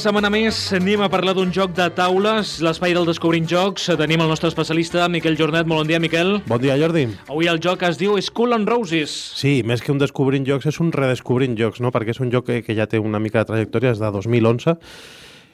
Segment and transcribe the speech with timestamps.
[0.00, 3.90] Setmana més anem a parlar d'un joc de taules, l'espai del Descobrint Jocs.
[4.00, 5.68] Tenim el nostre especialista, Miquel Jornet.
[5.68, 6.38] Molt bon dia, Miquel.
[6.48, 7.02] Bon dia, Jordi.
[7.28, 9.12] Avui el joc es diu Skull and Roses.
[9.36, 11.92] Sí, més que un descobrint jocs, és un redescobrint jocs, no?
[11.92, 14.78] perquè és un joc que, que ja té una mica de trajectòria, és de 2011,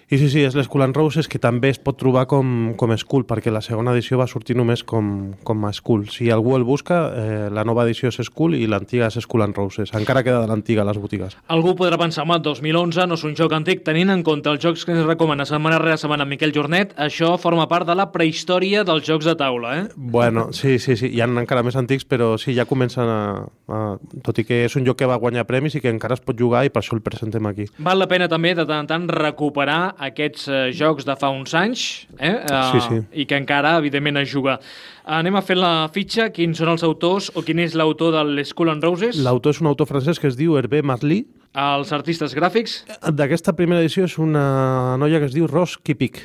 [0.07, 3.25] i sí, sí, és l'Skull and Roses, que també es pot trobar com, com Skull,
[3.27, 6.05] perquè la segona edició va sortir només com, com a Skull.
[6.15, 9.59] Si algú el busca, eh, la nova edició és Skull i l'antiga és Skull and
[9.59, 9.91] Roses.
[9.99, 11.35] Encara queda de l'antiga a les botigues.
[11.51, 14.87] Algú podrà pensar, home, 2011 no és un joc antic, tenint en compte els jocs
[14.87, 19.03] que ens recomana setmana rere setmana Miquel Jornet, això forma part de la prehistòria dels
[19.11, 19.85] jocs de taula, eh?
[19.97, 23.83] Bueno, sí, sí, sí, hi ha encara més antics, però sí, ja comencen a, a...
[24.23, 26.39] Tot i que és un joc que va guanyar premis i que encara es pot
[26.39, 27.67] jugar i per això el presentem aquí.
[27.83, 31.55] Val la pena també de tant en tant recuperar aquests eh, jocs de fa uns
[31.55, 33.01] anys eh, eh, Sí, sí.
[33.23, 34.59] i que encara, evidentment, es juga.
[35.07, 38.71] Anem a fer la fitxa, quins són els autors o quin és l'autor del Skull
[38.75, 41.25] and Roses, L'autor és un autor francès que es diu Hervé Marly.
[41.57, 46.21] els artistes gràfics, D'aquesta primera edició és una noia que es diu Ros Kipik.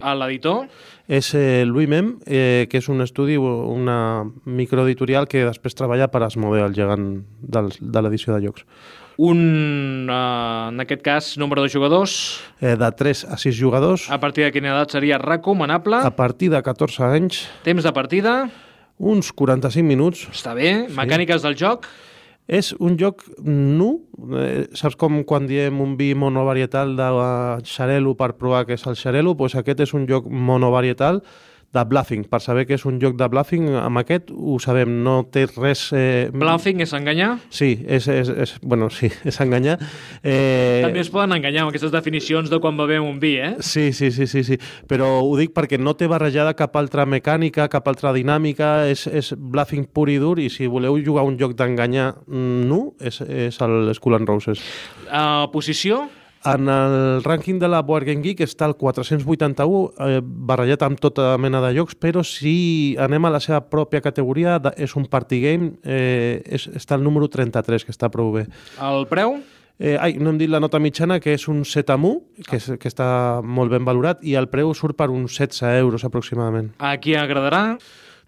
[0.00, 0.66] l'editor,
[1.10, 6.20] És eh, Louis Mem, eh, que és un estudi, una microeditorial que després treballa per
[6.22, 7.06] Asmodee, el gegant
[7.42, 8.62] del, de l'edició de jocs.
[9.18, 14.20] un, eh, en aquest cas, nombre de jugadors, Eh, de 3 a 6 jugadors, a
[14.20, 18.48] partir de quina edat seria recomanable, a partir de 14 anys, temps de partida,
[18.96, 20.28] uns 45 minuts.
[20.30, 21.86] està bé, mecàniques del joc,
[22.50, 23.92] És un joc nu,
[24.34, 27.10] eh, saps com quan diem un vi monovarietal de
[27.62, 29.36] xarelo per provar què és el xarelo?
[29.38, 31.22] Pues aquest és un joc monovarietal
[31.72, 32.24] de bluffing.
[32.30, 35.86] Per saber que és un joc de bluffing, amb aquest ho sabem, no té res...
[35.94, 39.78] Eh, bluffing és enganyar, Sí, és, és, és, bueno, sí, és enganyar.
[40.22, 43.52] Eh, també es poden enganyar amb aquestes definicions de quan bevem un vi, eh?
[43.62, 44.58] Sí, sí, sí, sí, sí,
[44.90, 49.32] però ho dic perquè no té barrejada cap altra mecànica, cap altra dinàmica, és, és
[49.38, 53.92] bluffing pur i dur, i si voleu jugar un joc d'enganyar nu, és, és el
[53.94, 54.62] Skull and Roses.
[55.06, 56.04] Uh, posició,
[56.48, 61.34] En el rànquing de la Board Game Geek està el 481, eh, barrejat amb tota
[61.36, 65.40] mena de jocs, però si anem a la seva pròpia categoria, de, és un party
[65.42, 68.46] game, eh, és, està el número 33, que està prou bé.
[68.80, 69.42] el preu,
[69.82, 72.58] Eh, ai, no hem dit la nota mitjana, que és un 7 amb 1, que,
[72.58, 76.74] és, que està molt ben valorat, i el preu surt per uns 16 euros aproximadament.
[76.76, 77.78] a qui agradarà,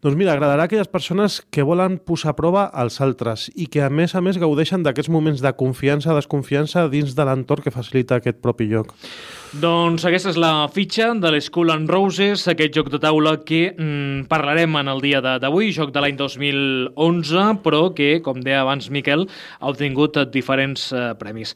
[0.02, 3.84] Doncs mira, agradarà a aquelles persones que volen posar a prova als altres i que
[3.86, 8.18] a més a més gaudeixen d'aquests moments de confiança, desconfiança dins de l'entorn que facilita
[8.18, 8.90] aquest propi joc.
[9.52, 14.22] Doncs aquesta és la fitxa de l'Skull and Roses, aquest joc de taula que mm,
[14.30, 19.26] parlarem en el dia d'avui, joc de l'any 2011, però que, com deia abans Miquel,
[19.60, 21.52] ha obtingut diferents eh, premis.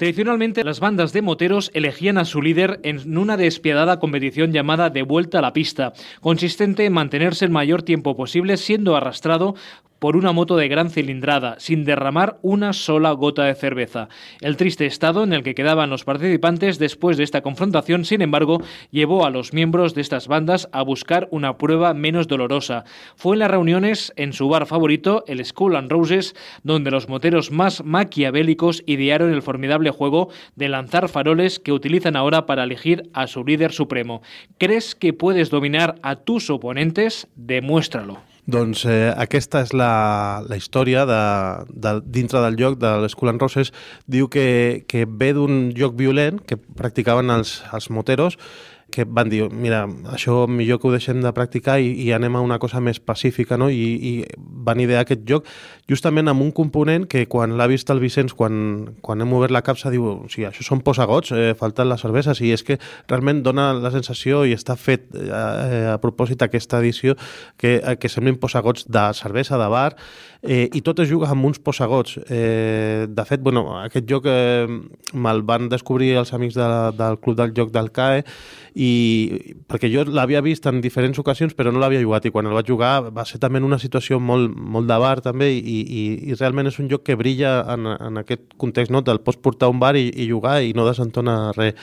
[0.00, 5.02] Tradicionalmente, las bandas de moteros elegían a su líder en una despiadada competición llamada De
[5.02, 9.54] vuelta a la pista, consistente en mantenerse el mayor tiempo posible siendo arrastrado
[10.04, 14.10] por una moto de gran cilindrada, sin derramar una sola gota de cerveza.
[14.42, 18.60] El triste estado en el que quedaban los participantes después de esta confrontación, sin embargo,
[18.90, 22.84] llevó a los miembros de estas bandas a buscar una prueba menos dolorosa.
[23.16, 27.50] Fue en las reuniones en su bar favorito, el Skull and Roses, donde los moteros
[27.50, 33.26] más maquiavélicos idearon el formidable juego de lanzar faroles que utilizan ahora para elegir a
[33.26, 34.20] su líder supremo.
[34.58, 37.26] ¿Crees que puedes dominar a tus oponentes?
[37.36, 38.33] Demuéstralo.
[38.44, 41.20] Doncs eh, aquesta és la, la història de,
[41.72, 43.72] de, dintre del joc de l'Skull and Roses.
[44.04, 48.36] Diu que, que ve d'un joc violent que practicaven els, els moteros
[48.94, 49.82] que van dir, mira,
[50.14, 53.58] això millor que ho deixem de practicar i, i anem a una cosa més pacífica,
[53.58, 53.66] no?
[53.66, 55.48] I, i van idear aquest joc
[55.90, 58.54] justament amb un component que quan l'ha vist el Vicenç, quan,
[59.04, 62.40] quan hem obert la capsa, diu, o sigui, això són posagots, eh, falten les cerveses,
[62.40, 62.78] i és que
[63.10, 67.18] realment dona la sensació, i està fet eh, a propòsit aquesta edició,
[67.58, 69.90] que, eh, que semblin posagots de cervesa, de bar,
[70.44, 72.20] eh, i tot es juga amb uns posagots.
[72.28, 74.68] Eh, de fet, bueno, aquest joc eh,
[75.12, 78.22] me'l van descobrir els amics de, del Club del Joc del CAE,
[78.74, 78.83] i
[79.70, 82.68] perquè jo l'havia vist en diferents ocasions però no l'havia jugat i quan el vaig
[82.70, 86.38] jugar va ser també en una situació molt, molt de bar també i, i, i
[86.38, 89.04] realment és un joc que brilla en, en aquest context, no?
[89.04, 91.74] te'l pots portar un bar i, i jugar i no desentona res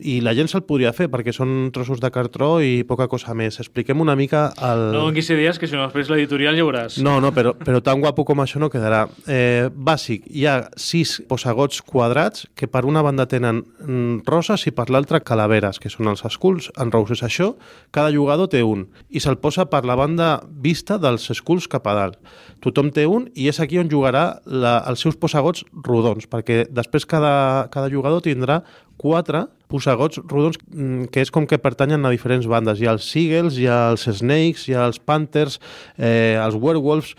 [0.00, 3.58] i la gent se'l podria fer perquè són trossos de cartró i poca cosa més.
[3.62, 4.86] Expliquem una mica el...
[4.94, 6.98] No donis idees, que si no després l'editorial ja veuràs.
[7.04, 9.02] No, no, però, però tan guapo com això no quedarà.
[9.26, 14.74] Eh, bàsic, hi ha sis posagots quadrats que per una banda tenen mm, roses i
[14.76, 17.24] per l'altra calaveres, que són els esculs en roses.
[17.26, 17.52] Això,
[17.94, 21.96] cada jugador té un i se'l posa per la banda vista dels esculs cap a
[21.98, 22.20] dalt.
[22.60, 27.06] Tothom té un i és aquí on jugarà la, els seus posagots rodons, perquè després
[27.08, 28.60] cada, cada jugador tindrà
[29.00, 32.80] quatre posagots rodons mm, que és com que pertanyen a diferents bandes.
[32.80, 35.60] Hi ha els Seagulls, hi ha els Snakes, hi ha els Panthers,
[35.96, 37.14] eh, els Werewolves,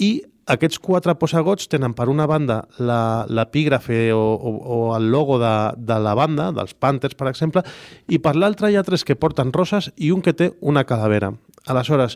[0.00, 5.54] i aquests quatre posagots tenen per una banda l'epígrafe o, o, o el logo de,
[5.76, 7.64] de la banda, dels Panthers, per exemple,
[8.06, 11.32] i per l'altra hi ha tres que porten roses i un que té una calavera.
[11.66, 12.14] Aleshores,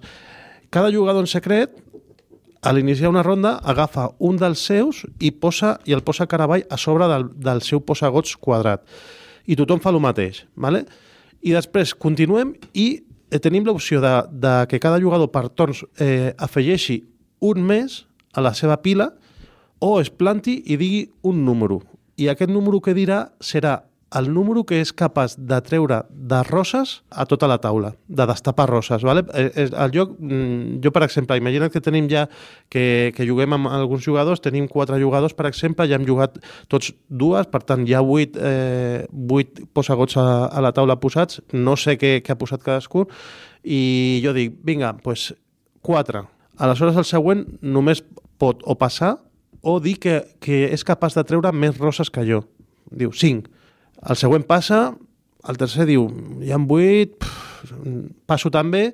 [0.70, 1.74] cada jugador en secret
[2.62, 6.76] a l'iniciar una ronda agafa un dels seus i posa i el posa caravall a
[6.76, 8.84] sobre del, del seu posagots quadrat.
[9.48, 10.44] I tothom fa el mateix.
[10.54, 10.84] ¿vale?
[11.40, 16.34] I després continuem i eh, tenim l'opció de, de que cada jugador per torns eh,
[16.36, 17.00] afegeixi
[17.40, 18.04] un més
[18.36, 19.08] a la seva pila
[19.80, 21.80] o es planti i digui un número.
[22.20, 23.78] I aquest número que dirà serà
[24.12, 28.66] el número que és capaç de treure de roses a tota la taula, de destapar
[28.68, 29.04] roses.
[29.06, 29.22] Vale?
[29.34, 32.26] Eh, el joc, mm, jo, per exemple, imagina't que tenim ja,
[32.68, 36.92] que, que juguem amb alguns jugadors, tenim quatre jugadors, per exemple, ja hem jugat tots
[37.08, 41.76] dues, per tant, hi ha vuit, eh, vuit posagots a, a la taula posats, no
[41.78, 43.06] sé què, què ha posat cadascú,
[43.62, 45.28] i jo dic, vinga, doncs pues,
[45.86, 46.24] quatre.
[46.58, 48.02] Aleshores, el següent només
[48.38, 49.20] pot o passar
[49.62, 52.42] o dir que, que és capaç de treure més roses que jo.
[52.90, 53.46] Diu, cinc
[54.08, 54.90] el següent passa,
[55.48, 56.06] el tercer diu,
[56.44, 57.50] hi ha vuit, pff,
[58.28, 58.90] passo també,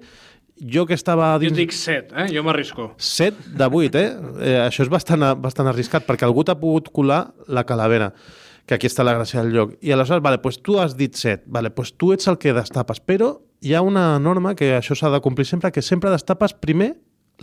[0.56, 1.52] jo que estava dins...
[1.52, 2.26] Jo dic 7, eh?
[2.32, 2.90] jo m'arrisco.
[2.96, 4.10] 7 de 8, eh?
[4.40, 4.58] eh?
[4.64, 8.12] Això és bastant, bastant arriscat, perquè algú t'ha pogut colar la calavera,
[8.66, 9.74] que aquí està la gràcia del lloc.
[9.84, 13.02] I aleshores, vale, pues tu has dit 7, vale, pues tu ets el que destapes,
[13.04, 16.94] però hi ha una norma que això s'ha de complir sempre, que sempre destapes primer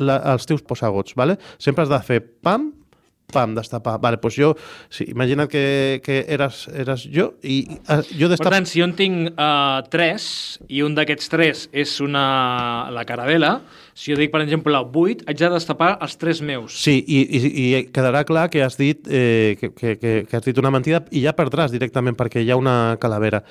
[0.02, 1.38] la, els teus posagots, vale?
[1.62, 2.72] Sempre has de fer pam,
[3.34, 3.98] pam, destapar.
[4.04, 4.54] Vale, doncs jo,
[4.94, 8.48] sí, imagina't que, que eres, eres jo i uh, jo destap...
[8.50, 10.28] Per tant, si jo en tinc uh, tres
[10.70, 12.26] i un d'aquests tres és una,
[12.94, 13.58] la caravela,
[13.94, 16.74] si jo dic, per exemple, 8, haig de destapar els tres meus.
[16.82, 20.46] Sí, i, i, i quedarà clar que has dit eh, que, que, que, que has
[20.48, 23.44] dit una mentida i ja perdràs directament perquè hi ha una calavera.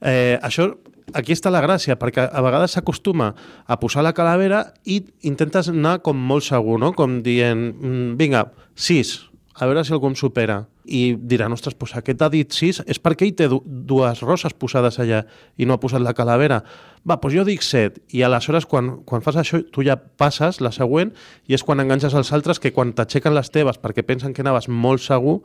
[0.00, 0.70] Eh, això
[1.14, 3.32] aquí està la gràcia, perquè a vegades s'acostuma
[3.66, 6.92] a posar la calavera i intentes anar com molt segur, no?
[6.92, 9.16] Com dient, mm, vinga, 6,
[9.56, 10.66] a veure si algú em supera.
[10.84, 14.98] I diran, ostres, doncs aquest ha dit 6, és perquè ell té dues roses posades
[15.00, 15.24] allà
[15.56, 16.60] i no ha posat la calavera.
[17.02, 18.02] Va, doncs jo dic 7.
[18.12, 21.14] I aleshores, quan, quan fas això, tu ja passes la següent
[21.48, 24.68] i és quan enganxes els altres que quan t'aixequen les teves perquè pensen que anaves
[24.68, 25.40] molt segur,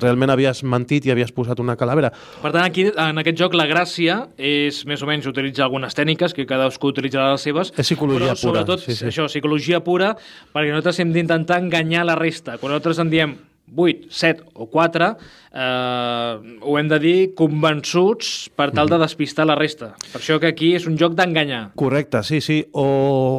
[0.00, 2.10] realment havies mentit i havies posat una calavera.
[2.42, 6.34] Per tant, aquí, en aquest joc, la gràcia és més o menys utilitzar algunes tècniques,
[6.36, 9.08] que cadascú utilitzarà les seves, és psicologia però sobretot pura, sí, sí.
[9.10, 10.14] això, psicologia pura,
[10.54, 12.58] perquè nosaltres hem d'intentar enganyar la resta.
[12.60, 13.38] Quan nosaltres en diem
[13.76, 15.16] 8, 7 o 4,
[15.52, 19.92] eh, ho hem de dir convençuts per tal de despistar la resta.
[20.12, 21.72] Per això que aquí és un joc d'enganyar.
[21.80, 22.60] Correcte, sí, sí.
[22.72, 22.86] O,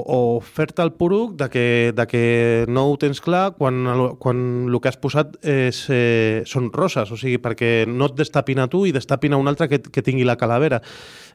[0.05, 2.23] o fer-te el poruc de que, de que
[2.71, 3.83] no ho tens clar quan,
[4.21, 8.63] quan el que has posat és, eh, són roses, o sigui, perquè no et destapin
[8.63, 10.81] a tu i destapin a un altre que, que tingui la calavera.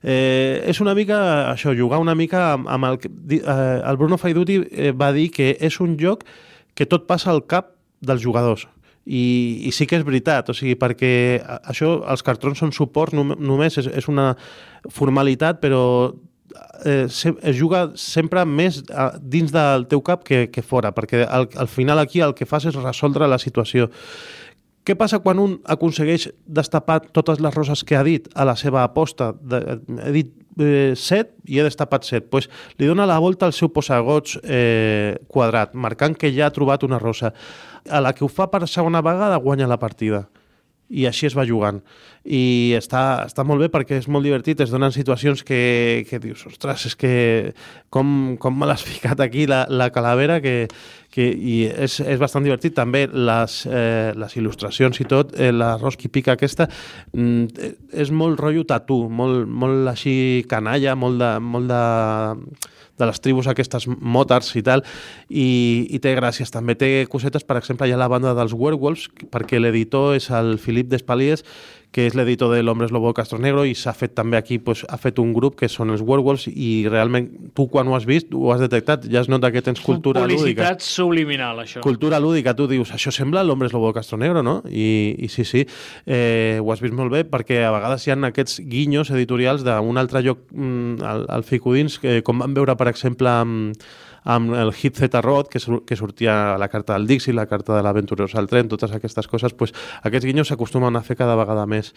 [0.03, 1.19] Eh, és una mica
[1.53, 3.01] això, jugar una mica amb, amb el...
[3.41, 6.25] Eh, el Bruno Faiduti eh, va dir que és un joc
[6.77, 7.73] que tot passa al cap
[8.05, 8.67] dels jugadors
[9.06, 9.25] i,
[9.69, 11.11] i sí que és veritat, o sigui, perquè
[11.70, 14.32] això, els cartrons són suports només, és, és una
[14.91, 15.82] formalitat, però
[16.85, 18.82] eh, es juga sempre més
[19.23, 22.67] dins del teu cap que, que fora, perquè al, al final aquí el que fas
[22.67, 23.91] és resoldre la situació.
[24.87, 28.85] Què passa quan un aconsegueix destapar totes les roses que ha dit a la seva
[28.87, 29.32] aposta?
[29.38, 32.31] De, he dit 7 i he destapat 7.
[32.33, 32.49] Pues
[32.81, 37.01] li dona la volta al seu posagots eh, quadrat, marcant que ja ha trobat una
[37.03, 37.35] rosa
[37.91, 40.27] a la que ho fa per segona vegada guanya la partida
[40.89, 41.81] i així es va jugant.
[42.23, 46.45] I està, està molt bé perquè és molt divertit, es donen situacions que, que dius,
[46.47, 47.13] ostres, és que
[47.91, 50.67] com, com me l'has ficat aquí la, la calavera, que,
[51.16, 52.76] que, i és, és bastant divertit.
[52.76, 56.68] També les, eh, les il·lustracions i tot, eh, l'arròs que pica aquesta,
[57.16, 57.73] mm,
[58.04, 61.85] és molt rotllo tatu, molt, molt així canalla, molt de, molt de
[62.96, 64.82] de les tribus aquestes motars i tal,
[65.28, 66.52] i, i té gràcies.
[66.52, 70.56] També té cosetes, per exemple, hi ha la banda dels Werewolves, perquè l'editor és el
[70.62, 71.44] Philippe Despaliers,
[71.97, 74.99] que és l'editor de L'Hombres Lobo Castro Negro i s'ha fet també aquí, pues, ha
[75.00, 78.50] fet un grup que són els Werewolves i realment tu quan ho has vist ho
[78.53, 80.67] has detectat, ja es nota que tens cultura Publicitat lúdica.
[80.67, 81.81] Publicitat subliminal, això.
[81.87, 84.59] Cultura lúdica, tu dius, això sembla L'Hombres Lobo Castro Negro, no?
[84.69, 85.65] I, i sí, sí,
[86.05, 89.97] eh, ho has vist molt bé perquè a vegades hi ha aquests guinyos editorials d'un
[89.97, 93.88] altre lloc mm, al, al Ficudins, que, com vam veure, per exemple, amb,
[94.26, 98.35] amb el hit Z-Rod, que, que sortia la carta del Dixie, la carta de l'Aventureros
[98.35, 101.95] al tren, totes aquestes coses, pues, aquests guinyos s'acostumen a fer cada vegada més.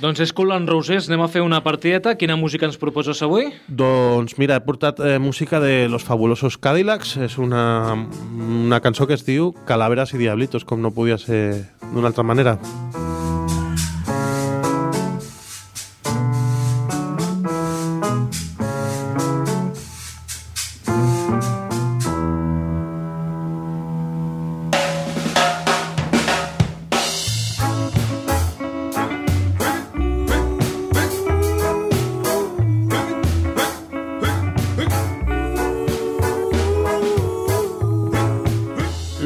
[0.00, 2.14] Doncs és Cool and Roses, anem a fer una partideta.
[2.16, 3.50] Quina música ens proposes avui?
[3.68, 7.94] Doncs mira, he portat eh, música de Los Fabulosos Cadillacs, és una,
[8.32, 11.42] una cançó que es diu Calaveras i Diablitos, com no podia ser
[11.90, 12.58] d'una altra manera.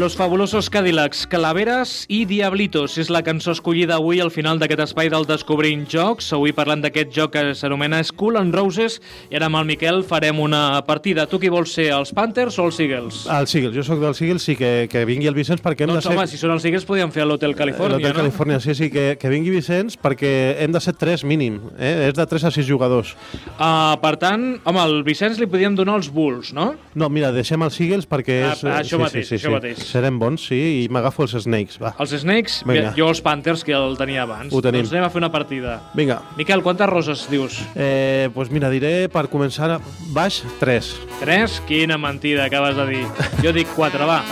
[0.04, 5.08] Los fabulosos Cadillacs, Calaveras i Diablitos és la cançó escollida avui al final d'aquest espai
[5.08, 6.26] del Descobrint Jocs.
[6.36, 8.98] Avui parlant d'aquest joc que s'anomena School and Roses
[9.32, 11.24] i ara amb el Miquel farem una partida.
[11.24, 13.22] Tu qui vols ser, els Panthers o els Eagles?
[13.32, 16.02] Els Eagles, jo sóc dels Eagles i que, que vingui el Vicenç perquè hem doncs
[16.02, 16.18] de ser...
[16.18, 18.20] home, si són els Eagles podríem fer a l'Hotel Califòrnia, L'Hotel no?
[18.20, 20.34] Califòrnia, sí, sí, que, que vingui Vicenç perquè
[20.66, 22.10] hem de ser tres mínim, eh?
[22.10, 23.14] és de 3 a 6 jugadors.
[23.54, 26.74] Uh, per tant, home, al Vicenç li podíem donar els Bulls, no?
[26.92, 28.68] No, mira, deixem els Eagles perquè Ah, és...
[28.68, 29.56] ah, això sí, mateix, sí, sí, això sí.
[29.56, 29.93] mateix.
[29.94, 31.92] Serem bons, sí, i m'agafo els Snakes, va.
[32.02, 32.94] Els Snakes, Vinga.
[32.98, 34.50] jo els Panthers, que el tenia abans.
[34.50, 34.82] Ho tenim.
[34.82, 35.76] Doncs anem a fer una partida.
[35.94, 37.60] Vinga, Miquel, quantes roses dius?
[37.76, 39.78] eh, pues mira, diré per començar
[40.10, 40.90] baix 3.
[41.20, 41.60] Tres?
[41.68, 43.06] Quina mentida acabes de dir.
[43.44, 44.22] Jo dic quatre, va.